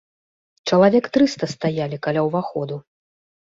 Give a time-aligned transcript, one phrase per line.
[0.69, 2.83] Чалавек трыста стаялі каля ўваходу.